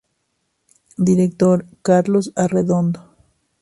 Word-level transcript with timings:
Director: 0.97 1.63
Carlos 1.83 2.33
Arredondo. 2.35 3.13